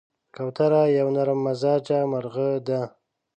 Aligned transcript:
کوتره 0.35 0.83
یو 0.97 1.07
نرممزاجه 1.15 1.99
مرغه 2.11 2.49
ده. 2.67 2.81